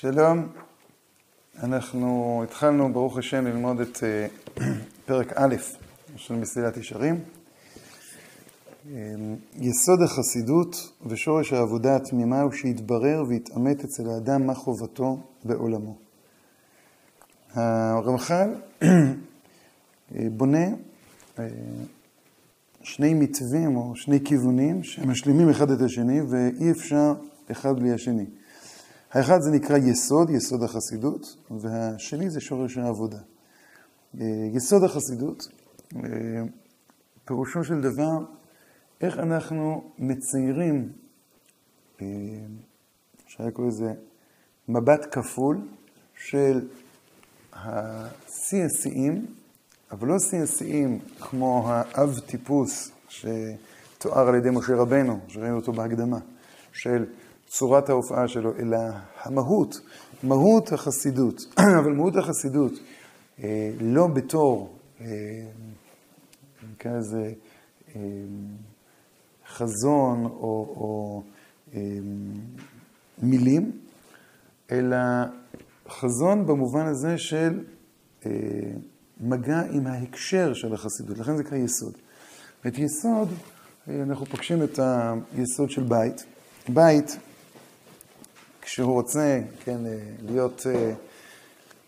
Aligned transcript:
שלום, 0.00 0.48
אנחנו 1.62 2.40
התחלנו 2.44 2.92
ברוך 2.92 3.18
השם 3.18 3.46
ללמוד 3.46 3.80
את 3.80 3.98
אה, 4.02 4.26
פרק 5.06 5.32
א' 5.36 5.54
של 6.16 6.34
מסילת 6.34 6.76
ישרים. 6.76 7.20
אה, 8.90 9.14
יסוד 9.54 10.02
החסידות 10.02 10.92
ושורש 11.06 11.52
העבודה 11.52 11.96
התמימה 11.96 12.40
הוא 12.40 12.52
שיתברר 12.52 13.24
ויתעמת 13.28 13.84
אצל 13.84 14.10
האדם 14.10 14.46
מה 14.46 14.54
חובתו 14.54 15.18
בעולמו. 15.44 15.96
הרמח"ל 17.54 18.54
אה, 18.82 20.26
בונה 20.30 20.66
שני 22.82 23.14
מתווים 23.14 23.76
או 23.76 23.96
שני 23.96 24.24
כיוונים 24.24 24.82
שמשלימים 24.82 25.48
אחד 25.48 25.70
את 25.70 25.80
השני 25.80 26.20
ואי 26.20 26.70
אפשר 26.70 27.14
אחד 27.50 27.80
בלי 27.80 27.92
השני. 27.92 28.26
האחד 29.10 29.40
זה 29.40 29.50
נקרא 29.50 29.76
יסוד, 29.76 30.30
יסוד 30.30 30.62
החסידות, 30.62 31.36
והשני 31.50 32.30
זה 32.30 32.40
שורש 32.40 32.78
העבודה. 32.78 33.18
אה, 34.20 34.26
יסוד 34.54 34.84
החסידות, 34.84 35.48
אה, 35.96 36.00
פירושו 37.24 37.64
של 37.64 37.80
דבר, 37.80 38.18
איך 39.00 39.18
אנחנו 39.18 39.90
מציירים, 39.98 40.92
אה, 42.02 42.06
אפשר 43.26 43.46
לקרוא 43.46 43.68
לזה 43.68 43.92
מבט 44.68 45.06
כפול 45.10 45.68
של 46.14 46.68
השיא 47.52 48.64
השיאים, 48.64 49.26
אבל 49.92 50.08
לא 50.08 50.18
שיא 50.18 50.42
השיאים 50.42 50.98
כמו 51.20 51.64
האב 51.66 52.18
טיפוס 52.26 52.90
שתואר 53.08 54.28
על 54.28 54.34
ידי 54.34 54.50
משה 54.50 54.74
רבנו, 54.76 55.20
שראינו 55.28 55.56
אותו 55.56 55.72
בהקדמה, 55.72 56.18
של 56.72 57.04
צורת 57.50 57.88
ההופעה 57.88 58.28
שלו, 58.28 58.56
אלא 58.58 58.78
המהות, 59.22 59.80
מהות 60.22 60.72
החסידות. 60.72 61.40
אבל 61.80 61.92
מהות 61.92 62.16
החסידות, 62.16 62.72
אה, 63.42 63.70
לא 63.80 64.06
בתור, 64.06 64.78
אה, 65.00 65.06
נקרא 66.72 66.92
לזה, 66.92 67.32
אה, 67.96 68.00
חזון 69.48 70.24
או, 70.24 70.74
או 70.76 71.22
מילים, 73.22 73.72
אלא 74.70 74.96
חזון 75.88 76.46
במובן 76.46 76.86
הזה 76.86 77.18
של 77.18 77.64
מגע 79.20 79.60
עם 79.70 79.86
ההקשר 79.86 80.54
של 80.54 80.74
החסידות, 80.74 81.18
לכן 81.18 81.36
זה 81.36 81.42
נקרא 81.42 81.58
יסוד. 81.58 81.94
את 82.66 82.78
יסוד, 82.78 83.28
אנחנו 83.88 84.26
פוגשים 84.26 84.62
את 84.62 84.78
היסוד 85.32 85.70
של 85.70 85.82
בית. 85.82 86.24
בית 86.68 87.16
כשהוא 88.72 88.92
רוצה, 88.92 89.40
כן, 89.64 89.86
אה, 89.86 89.98
להיות 90.22 90.66
אה, 90.66 90.92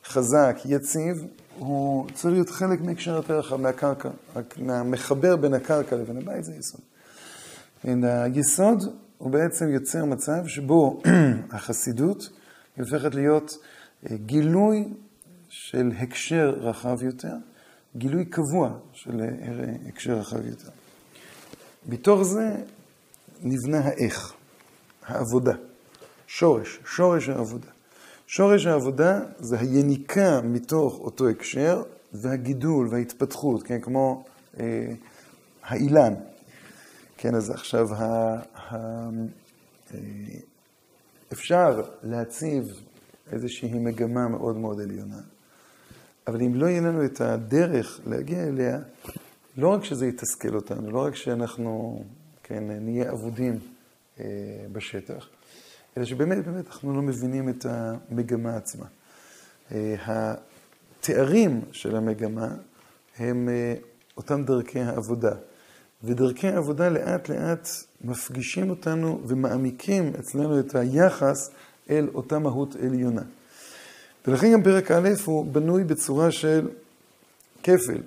חזק, 0.04 0.56
יציב, 0.64 1.26
הוא 1.58 2.06
צריך 2.14 2.34
להיות 2.34 2.50
חלק 2.50 2.80
מהקשר 2.80 3.16
יותר 3.16 3.38
רחב 3.38 3.56
מהקרקע. 3.56 4.08
רק 4.36 4.54
המחבר 4.68 5.36
בין 5.36 5.54
הקרקע 5.54 5.96
לבין 5.96 6.16
הבית 6.16 6.44
זה 6.44 6.52
יסוד. 6.54 6.80
היסוד 8.02 8.96
הוא 9.18 9.30
בעצם 9.30 9.68
יוצר 9.68 10.04
מצב 10.04 10.46
שבו 10.46 11.02
החסידות 11.50 12.28
הופכת 12.78 13.14
להיות 13.14 13.58
אה, 14.10 14.16
גילוי 14.16 14.88
של 15.48 15.92
הקשר 15.98 16.50
רחב 16.60 17.02
יותר, 17.02 17.34
גילוי 17.96 18.24
קבוע 18.24 18.70
של 18.92 19.20
הקשר 19.88 20.12
רחב 20.12 20.46
יותר. 20.46 20.70
בתוך 21.88 22.22
זה 22.22 22.56
נבנה 23.42 23.78
האיך, 23.78 24.32
העבודה. 25.06 25.54
שורש, 26.34 26.78
שורש 26.86 27.28
העבודה. 27.28 27.68
שורש 28.26 28.66
העבודה 28.66 29.20
זה 29.38 29.58
היניקה 29.58 30.40
מתוך 30.44 30.98
אותו 30.98 31.28
הקשר 31.28 31.82
והגידול 32.12 32.88
וההתפתחות, 32.90 33.62
כן, 33.62 33.80
כמו 33.80 34.24
אה, 34.60 34.92
האילן. 35.62 36.14
כן, 37.16 37.34
אז 37.34 37.50
עכשיו, 37.50 37.94
ה, 37.94 38.02
ה, 38.54 38.76
אה, 39.94 39.98
אפשר 41.32 41.82
להציב 42.02 42.64
איזושהי 43.32 43.78
מגמה 43.78 44.28
מאוד 44.28 44.56
מאוד 44.56 44.80
עליונה, 44.80 45.20
אבל 46.26 46.42
אם 46.42 46.54
לא 46.54 46.66
יהיה 46.66 46.80
לנו 46.80 47.04
את 47.04 47.20
הדרך 47.20 48.00
להגיע 48.06 48.44
אליה, 48.44 48.78
לא 49.56 49.68
רק 49.68 49.84
שזה 49.84 50.06
יתסכל 50.06 50.54
אותנו, 50.54 50.90
לא 50.90 51.04
רק 51.04 51.14
שאנחנו, 51.14 52.04
כן, 52.42 52.64
נהיה 52.80 53.10
אבודים 53.10 53.58
אה, 54.20 54.24
בשטח, 54.72 55.28
אלא 55.96 56.04
שבאמת, 56.04 56.46
באמת 56.46 56.66
אנחנו 56.66 56.94
לא 56.94 57.02
מבינים 57.02 57.48
את 57.48 57.66
המגמה 57.68 58.56
עצמה. 58.56 58.86
אה, 59.72 59.94
התארים 60.06 61.60
של 61.72 61.96
המגמה 61.96 62.48
הם 63.18 63.48
אה, 63.48 63.74
אותם 64.16 64.44
דרכי 64.44 64.80
העבודה. 64.80 65.34
ודרכי 66.04 66.48
העבודה 66.48 66.88
לאט 66.88 67.28
לאט 67.28 67.68
מפגישים 68.04 68.70
אותנו 68.70 69.20
ומעמיקים 69.26 70.12
אצלנו 70.20 70.60
את 70.60 70.74
היחס 70.74 71.50
אל 71.90 72.08
אותה 72.14 72.38
מהות 72.38 72.76
עליונה. 72.76 73.22
ולכן 74.26 74.52
גם 74.52 74.62
פרק 74.62 74.90
א' 74.90 75.08
הוא 75.24 75.46
בנוי 75.46 75.84
בצורה 75.84 76.30
של 76.30 76.68
כפל. 77.62 78.02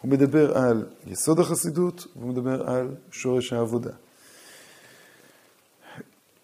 הוא 0.00 0.10
מדבר 0.10 0.58
על 0.58 0.86
יסוד 1.06 1.40
החסידות, 1.40 2.06
והוא 2.16 2.30
מדבר 2.30 2.70
על 2.70 2.88
שורש 3.10 3.52
העבודה. 3.52 3.90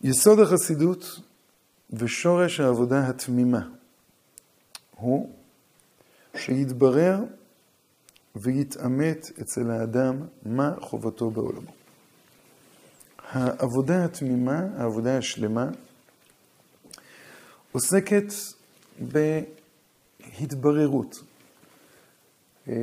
יסוד 0.05 0.41
החסידות 0.41 1.21
ושורש 1.91 2.61
העבודה 2.61 3.09
התמימה 3.09 3.69
הוא 4.97 5.31
שיתברר 6.37 7.19
ויתעמת 8.37 9.31
אצל 9.41 9.71
האדם 9.71 10.27
מה 10.47 10.73
חובתו 10.81 11.31
בעולמו. 11.31 11.71
העבודה 13.29 14.05
התמימה, 14.05 14.61
העבודה 14.77 15.19
השלמה, 15.19 15.71
עוסקת 17.73 18.33
בהתבררות. 20.39 21.23
אה, 22.69 22.75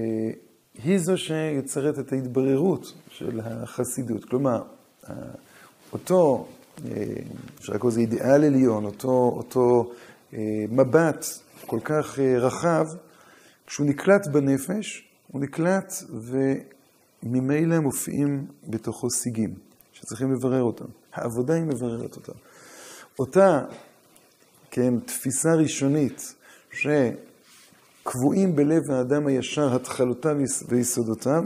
היא 0.83 0.99
זו 0.99 1.17
שיוצרת 1.17 1.99
את 1.99 2.13
ההתבררות 2.13 2.93
של 3.09 3.39
החסידות. 3.39 4.25
כלומר, 4.25 4.63
אותו 5.93 6.47
אפשר 7.59 7.73
לקרוא 7.73 7.91
לזה 7.91 7.99
אידיאל 7.99 8.43
עליון, 8.43 8.85
אותו, 8.85 9.33
אותו 9.37 9.91
אה, 10.33 10.39
מבט 10.69 11.25
כל 11.65 11.79
כך 11.83 12.19
אה, 12.19 12.37
רחב, 12.37 12.85
כשהוא 13.67 13.87
נקלט 13.87 14.27
בנפש, 14.27 15.07
הוא 15.31 15.41
נקלט 15.41 15.93
וממילא 17.23 17.79
מופיעים 17.79 18.45
בתוכו 18.67 19.09
סיגים, 19.09 19.53
שצריכים 19.93 20.33
לברר 20.33 20.63
אותם. 20.63 20.85
העבודה 21.13 21.53
היא 21.53 21.63
מבררת 21.63 22.15
אותם. 22.15 22.33
אותה, 23.19 23.61
כן, 24.71 24.99
תפיסה 24.99 25.49
ראשונית, 25.53 26.35
שקבועים 26.71 28.55
בלב 28.55 28.91
האדם 28.91 29.27
הישר 29.27 29.75
התחלותיו 29.75 30.35
ויסודותיו, 30.69 31.43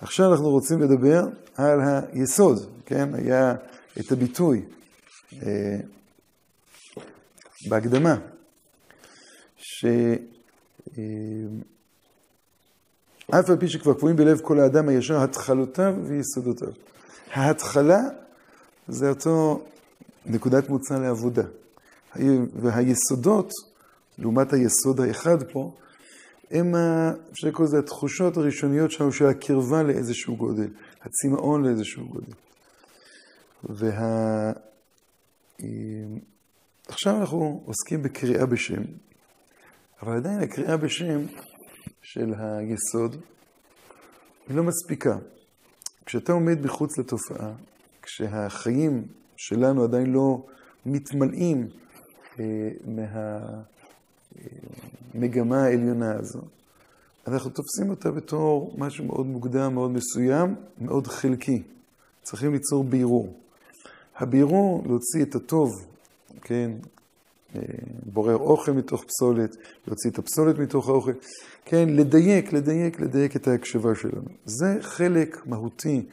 עכשיו 0.00 0.32
אנחנו 0.32 0.48
רוצים 0.48 0.80
לדבר 0.80 1.22
על 1.56 1.80
היסוד, 2.12 2.58
כן? 2.86 3.14
היה 3.14 3.54
את 4.00 4.12
הביטוי 4.12 4.62
אה, 5.42 5.78
בהקדמה, 7.68 8.16
שאף 9.56 10.18
אה, 13.32 13.38
על 13.48 13.56
פי 13.60 13.68
שכבר 13.68 13.94
קבועים 13.94 14.16
בלב 14.16 14.40
כל 14.40 14.60
האדם 14.60 14.88
הישר 14.88 15.22
התחלותיו 15.22 15.94
ויסודותיו. 16.04 16.72
ההתחלה 17.30 18.00
זה 18.88 19.08
אותו 19.08 19.64
נקודת 20.26 20.68
מוצא 20.68 20.98
לעבודה. 20.98 21.44
והיסודות, 22.54 23.50
לעומת 24.18 24.52
היסוד 24.52 25.00
האחד 25.00 25.42
פה, 25.52 25.74
הם, 26.50 26.74
אפשר 27.32 27.48
לקרוא 27.48 27.66
לזה 27.66 27.78
התחושות 27.78 28.36
הראשוניות 28.36 28.90
שלנו 28.90 29.12
של 29.12 29.26
הקרבה 29.26 29.82
לאיזשהו 29.82 30.36
גודל, 30.36 30.68
הצמאון 31.02 31.64
לאיזשהו 31.64 32.08
גודל. 32.08 32.32
וה... 33.64 34.52
עכשיו 36.88 37.20
אנחנו 37.20 37.62
עוסקים 37.64 38.02
בקריאה 38.02 38.46
בשם, 38.46 38.82
אבל 40.02 40.16
עדיין 40.16 40.40
הקריאה 40.40 40.76
בשם 40.76 41.20
של 42.02 42.34
היסוד 42.38 43.16
היא 44.48 44.56
לא 44.56 44.62
מספיקה. 44.62 45.18
כשאתה 46.06 46.32
עומד 46.32 46.60
מחוץ 46.60 46.98
לתופעה, 46.98 47.52
כשהחיים 48.02 49.06
שלנו 49.36 49.84
עדיין 49.84 50.12
לא 50.12 50.46
מתמלאים 50.86 51.68
אה, 52.40 52.44
מהמגמה 55.14 55.64
העליונה 55.64 56.14
הזו, 56.14 56.40
אנחנו 57.26 57.50
תופסים 57.50 57.90
אותה 57.90 58.10
בתור 58.10 58.74
משהו 58.78 59.04
מאוד 59.04 59.26
מוקדם, 59.26 59.74
מאוד 59.74 59.90
מסוים, 59.90 60.54
מאוד 60.80 61.06
חלקי. 61.06 61.62
צריכים 62.22 62.52
ליצור 62.52 62.84
בירור. 62.84 63.34
הבירור, 64.18 64.82
להוציא 64.86 65.22
את 65.22 65.34
הטוב, 65.34 65.70
כן, 66.42 66.70
אה, 67.56 67.60
בורר 68.12 68.36
אוכל 68.36 68.72
מתוך 68.72 69.04
פסולת, 69.04 69.56
להוציא 69.86 70.10
את 70.10 70.18
הפסולת 70.18 70.58
מתוך 70.58 70.88
האוכל. 70.88 71.12
כן, 71.64 71.88
לדייק, 71.88 72.52
לדייק, 72.52 73.00
לדייק 73.00 73.36
את 73.36 73.48
ההקשבה 73.48 73.94
שלנו. 73.94 74.28
זה 74.44 74.78
חלק 74.80 75.46
מהותי 75.46 76.06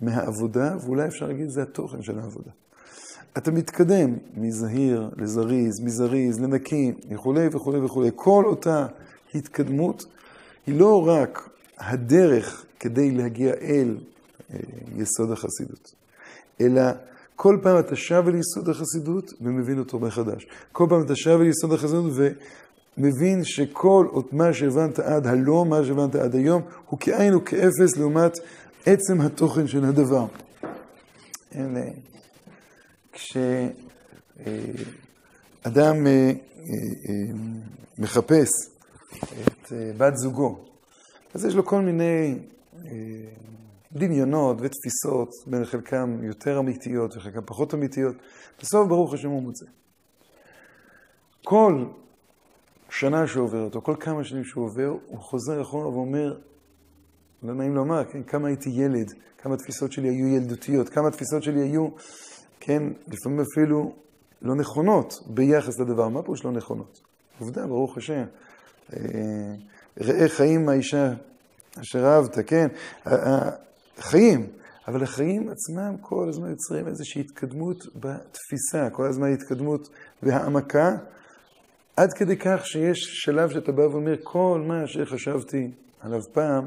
מהעבודה, 0.00 0.76
ואולי 0.84 1.06
אפשר 1.06 1.26
להגיד 1.26 1.48
זה 1.48 1.62
התוכן 1.62 2.02
של 2.02 2.18
העבודה. 2.18 2.50
אתה 3.38 3.50
מתקדם 3.50 4.16
מזהיר 4.36 5.10
לזריז, 5.16 5.80
מזריז 5.84 6.40
לנקי, 6.40 6.92
וכולי 7.10 7.48
וכולי 7.52 7.78
וכולי. 7.78 8.10
כל 8.14 8.44
אותה 8.46 8.86
התקדמות 9.34 10.06
היא 10.66 10.80
לא 10.80 11.08
רק 11.08 11.50
הדרך 11.78 12.64
כדי 12.80 13.10
להגיע 13.10 13.54
אל 13.54 13.98
אה, 14.50 14.58
יסוד 14.96 15.30
החסידות, 15.30 15.94
אלא 16.60 16.82
כל 17.40 17.58
פעם 17.62 17.78
אתה 17.78 17.96
שב 17.96 18.24
אל 18.28 18.34
יסוד 18.34 18.68
החסידות 18.68 19.32
ומבין 19.40 19.78
אותו 19.78 19.98
מחדש. 19.98 20.46
כל 20.72 20.86
פעם 20.88 21.02
אתה 21.02 21.16
שב 21.16 21.38
אל 21.40 21.46
יסוד 21.46 21.72
החסידות 21.72 22.12
ומבין 22.98 23.44
שכל 23.44 24.06
מה 24.32 24.52
שהבנת 24.52 24.98
עד 24.98 25.26
הלא, 25.26 25.64
מה 25.64 25.84
שהבנת 25.84 26.14
עד 26.14 26.34
היום, 26.34 26.62
הוא 26.86 26.98
כאין 26.98 27.34
וכאפס 27.34 27.96
לעומת 27.96 28.38
עצם 28.86 29.20
התוכן 29.20 29.66
של 29.66 29.84
הדבר. 29.84 30.26
אלה, 31.54 31.84
כשאדם 33.12 33.66
אה, 36.06 36.10
אה, 36.10 36.32
מחפש 37.98 38.50
את 39.18 39.72
בת 39.96 40.16
זוגו, 40.16 40.58
אז 41.34 41.44
יש 41.44 41.54
לו 41.54 41.64
כל 41.64 41.80
מיני 41.80 42.38
דמיונות 43.92 44.56
ותפיסות, 44.60 45.28
בין 45.46 45.64
חלקם 45.64 46.18
יותר 46.22 46.58
אמיתיות 46.58 47.16
וחלקם 47.16 47.40
פחות 47.46 47.74
אמיתיות. 47.74 48.16
בסוף 48.60 48.88
ברוך 48.88 49.14
השם 49.14 49.28
הוא 49.28 49.42
מוצא. 49.42 49.66
כל 51.44 51.84
שנה 52.90 53.26
שעוברת, 53.26 53.74
או 53.74 53.82
כל 53.82 53.94
כמה 54.00 54.24
שנים 54.24 54.44
שהוא 54.44 54.64
עובר, 54.64 54.96
הוא 55.06 55.18
חוזר 55.18 55.62
אחורה 55.62 55.88
ואומר, 55.88 56.38
לא 57.42 57.54
נעים 57.54 57.74
לומר, 57.74 58.04
כן, 58.04 58.22
כמה 58.22 58.48
הייתי 58.48 58.70
ילד, 58.70 59.12
כמה 59.38 59.54
התפיסות 59.54 59.92
שלי 59.92 60.08
היו 60.08 60.28
ילדותיות, 60.28 60.88
כמה 60.88 61.08
התפיסות 61.08 61.42
שלי 61.42 61.60
היו, 61.60 61.88
כן, 62.60 62.82
לפעמים 63.08 63.40
אפילו 63.40 63.94
לא 64.42 64.54
נכונות 64.54 65.14
ביחס 65.26 65.80
לדבר. 65.80 66.08
מה 66.08 66.22
פירוש 66.22 66.44
לא 66.44 66.52
נכונות? 66.52 67.00
עובדה, 67.40 67.66
ברוך 67.66 67.96
השם. 67.96 68.24
אה, 68.92 68.98
ראה 70.00 70.28
חיים 70.28 70.68
האישה 70.68 71.12
אשר 71.80 72.06
אהבת, 72.06 72.38
כן? 72.46 72.68
חיים, 74.00 74.46
אבל 74.88 75.02
החיים 75.02 75.48
עצמם 75.48 75.96
כל 76.00 76.28
הזמן 76.28 76.50
יוצרים 76.50 76.88
איזושהי 76.88 77.20
התקדמות 77.20 77.86
בתפיסה, 77.96 78.90
כל 78.92 79.06
הזמן 79.06 79.32
התקדמות 79.32 79.88
והעמקה, 80.22 80.96
עד 81.96 82.12
כדי 82.12 82.36
כך 82.36 82.66
שיש 82.66 82.98
שלב 82.98 83.50
שאתה 83.50 83.72
בא 83.72 83.82
ואומר, 83.82 84.14
כל 84.22 84.64
מה 84.66 84.86
שחשבתי 84.86 85.70
עליו 86.00 86.20
פעם, 86.32 86.66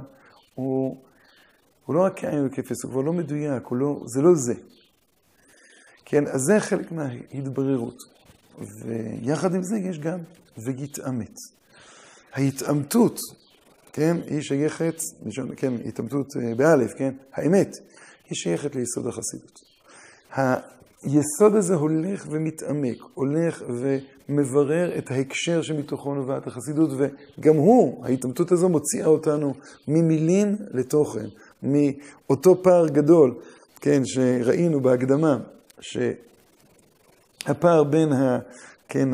הוא, 0.56 0.98
הוא 1.86 1.96
לא 1.96 2.04
רק 2.04 2.20
כאין 2.20 2.46
וכפס, 2.46 2.84
הוא 2.84 2.92
כבר 2.92 3.02
לא 3.02 3.14
מדויק, 3.14 3.64
לא, 3.72 4.02
זה 4.06 4.22
לא 4.22 4.36
זה. 4.36 4.54
כן, 6.06 6.28
אז 6.28 6.42
זה 6.42 6.60
חלק 6.60 6.92
מההתבררות. 6.92 7.98
ויחד 8.60 9.56
עם 9.56 9.64
זה 9.64 9.78
יש 9.78 10.00
גם 10.00 10.20
ויתעמת. 10.58 11.34
ההתעמתות 12.34 13.20
כן, 13.94 14.18
היא 14.28 14.42
שייכת, 14.42 15.02
כן, 15.58 15.74
התעמתות 15.86 16.28
אה, 16.38 16.56
באלף, 16.56 16.94
כן, 16.94 17.14
האמת, 17.34 17.78
היא 18.30 18.36
שייכת 18.36 18.76
ליסוד 18.76 19.08
החסידות. 19.08 19.60
היסוד 21.04 21.56
הזה 21.56 21.76
הולך 21.76 22.28
ומתעמק, 22.30 22.98
הולך 23.14 23.64
ומברר 24.30 24.98
את 24.98 25.12
ההקשר 25.12 25.62
שמתוכו 25.62 26.16
נובעת 26.16 26.48
החסידות, 26.48 26.90
וגם 26.92 27.56
הוא, 27.56 28.06
ההתעמתות 28.06 28.52
הזו 28.52 28.70
מוציאה 28.70 29.08
אותנו 29.08 29.54
ממילים 29.88 30.56
לתוכן, 30.74 31.26
מאותו 31.64 32.64
פער 32.64 32.88
גדול, 32.88 33.36
כן, 33.82 34.06
שראינו 34.06 34.82
בהקדמה, 34.82 35.38
שהפער 35.80 37.84
בין 37.84 38.14
ה... 38.14 38.40
כן, 38.90 39.10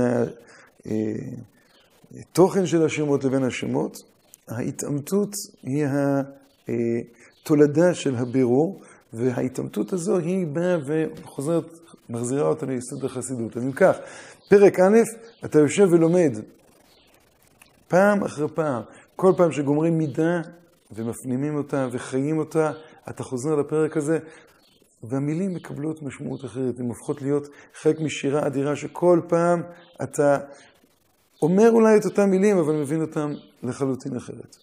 התוכן 2.20 2.62
אה, 2.62 2.68
של 2.68 2.86
השמות 2.86 3.24
לבין 3.24 3.44
השמות, 3.44 3.98
ההתעמתות 4.48 5.36
היא 5.64 5.86
התולדה 6.68 7.94
של 7.94 8.16
הבירור, 8.16 8.82
וההתעמתות 9.14 9.94
הזו 9.94 10.18
היא 10.18 10.48
באה 10.48 10.78
וחוזרת, 10.86 11.80
מחזירה 12.10 12.48
אותנו 12.48 12.72
ליסוד 12.72 13.06
החסידות. 13.06 13.58
אז 13.58 13.64
אם 13.64 13.72
כך, 13.72 13.98
פרק 14.50 14.80
א', 14.80 14.98
אתה 15.46 15.60
יושב 15.60 15.88
ולומד 15.92 16.38
פעם 17.88 18.24
אחרי 18.24 18.48
פעם, 18.54 18.82
כל 19.16 19.34
פעם 19.38 19.52
שגומרים 19.52 19.98
מידה 19.98 20.42
ומפנימים 20.92 21.56
אותה 21.56 21.88
וחיים 21.92 22.38
אותה, 22.38 22.72
אתה 23.10 23.24
חוזר 23.24 23.56
לפרק 23.56 23.98
הזה, 23.98 24.20
והמילים 25.04 25.54
מקבלות 25.54 26.04
משמעות 26.04 26.46
אחרת, 26.46 26.80
הן 26.80 26.88
הופכות 26.88 27.22
להיות 27.22 27.48
חלק 27.82 28.00
משירה 28.00 28.48
אדירה 28.48 28.76
שכל 28.76 29.22
פעם 29.28 29.62
אתה 30.04 30.38
אומר 31.42 31.72
אולי 31.72 31.98
את 31.98 32.06
אותם 32.06 32.30
מילים, 32.30 32.58
אבל 32.58 32.76
מבין 32.76 33.02
אותם 33.02 33.34
לחלוטין 33.64 34.16
אחרת. 34.16 34.56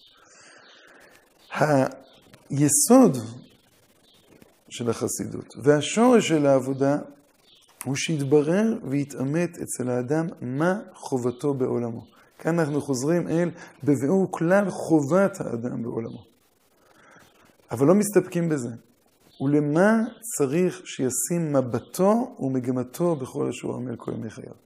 היסוד 1.50 3.16
של 4.68 4.90
החסידות 4.90 5.54
והשורש 5.62 6.28
של 6.28 6.46
העבודה 6.46 6.98
הוא 7.84 7.96
שיתברר 7.96 8.78
ויתעמת 8.90 9.58
אצל 9.58 9.90
האדם 9.90 10.26
מה 10.40 10.80
חובתו 10.94 11.54
בעולמו. 11.54 12.06
כאן 12.38 12.58
אנחנו 12.58 12.80
חוזרים 12.80 13.28
אל 13.28 13.50
בביאור 13.84 14.28
כלל 14.30 14.70
חובת 14.70 15.40
האדם 15.40 15.82
בעולמו. 15.82 16.24
אבל 17.70 17.86
לא 17.86 17.94
מסתפקים 17.94 18.48
בזה. 18.48 18.70
ולמה 19.40 20.02
צריך 20.38 20.82
שישים 20.86 21.52
מבטו 21.52 22.36
ומגמתו 22.38 23.16
בכל 23.16 23.48
אשר 23.48 23.68
הוא 23.68 23.76
עמל 23.76 23.96
כל 23.96 24.12
ימי 24.12 24.30
חייו. 24.30 24.63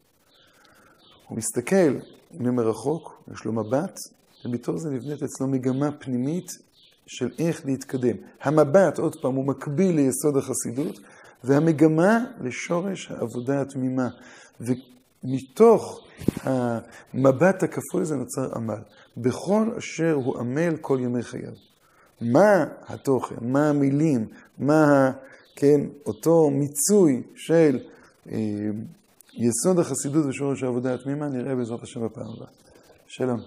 הוא 1.28 1.38
מסתכל 1.38 1.98
ממרחוק, 2.40 3.22
יש 3.34 3.44
לו 3.44 3.52
מבט, 3.52 3.98
ומתוך 4.44 4.76
זה 4.76 4.90
נבנית 4.90 5.22
אצלו 5.22 5.46
מגמה 5.46 5.92
פנימית 5.92 6.50
של 7.06 7.30
איך 7.38 7.66
להתקדם. 7.66 8.16
המבט, 8.42 8.98
עוד 8.98 9.16
פעם, 9.22 9.34
הוא 9.34 9.44
מקביל 9.44 9.96
ליסוד 9.96 10.36
החסידות, 10.36 11.00
והמגמה 11.44 12.25
לשורש 12.40 13.10
העבודה 13.10 13.60
התמימה. 13.60 14.08
ומתוך 14.60 16.06
המבט 16.42 17.62
הכפוי 17.62 18.02
הזה 18.02 18.17
נוצר 18.17 18.55
עמל. 18.55 18.81
בכל 19.17 19.70
אשר 19.79 20.12
הוא 20.12 20.38
עמל 20.38 20.76
כל 20.81 20.98
ימי 21.03 21.22
חייו. 21.22 21.53
מה 22.20 22.64
התוכן, 22.86 23.34
מה 23.41 23.69
המילים, 23.69 24.26
מה, 24.58 25.12
כן, 25.56 25.81
אותו 26.06 26.50
מיצוי 26.50 27.22
של 27.34 27.79
אה, 28.31 28.36
יסוד 29.40 29.78
החסידות 29.78 30.26
ושורש 30.26 30.62
העבודה 30.62 30.94
התמימה, 30.94 31.28
נראה 31.28 31.54
בעזרת 31.54 31.82
השם 31.82 32.00
בפעם 32.04 32.26
הבאה. 32.36 32.48
שלום. 33.06 33.40